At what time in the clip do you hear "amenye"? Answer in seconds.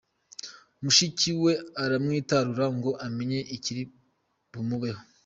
3.05-3.39